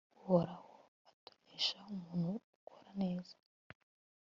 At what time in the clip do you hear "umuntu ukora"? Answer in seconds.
1.93-2.89